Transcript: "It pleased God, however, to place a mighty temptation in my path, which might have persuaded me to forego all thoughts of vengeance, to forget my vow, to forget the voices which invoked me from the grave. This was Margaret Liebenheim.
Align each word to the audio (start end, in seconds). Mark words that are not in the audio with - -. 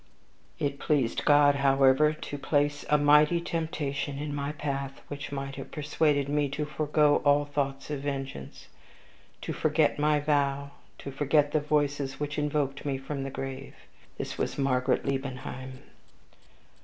"It 0.57 0.79
pleased 0.79 1.25
God, 1.25 1.53
however, 1.57 2.11
to 2.11 2.37
place 2.39 2.83
a 2.89 2.97
mighty 2.97 3.39
temptation 3.39 4.17
in 4.17 4.33
my 4.33 4.51
path, 4.51 4.99
which 5.09 5.31
might 5.31 5.57
have 5.57 5.69
persuaded 5.69 6.27
me 6.27 6.49
to 6.57 6.65
forego 6.65 7.17
all 7.23 7.45
thoughts 7.45 7.91
of 7.91 7.99
vengeance, 7.99 8.65
to 9.41 9.53
forget 9.53 9.99
my 9.99 10.19
vow, 10.19 10.71
to 10.97 11.11
forget 11.11 11.51
the 11.51 11.59
voices 11.59 12.19
which 12.19 12.39
invoked 12.39 12.83
me 12.83 12.97
from 12.97 13.21
the 13.21 13.29
grave. 13.29 13.75
This 14.17 14.39
was 14.39 14.57
Margaret 14.57 15.05
Liebenheim. 15.05 15.83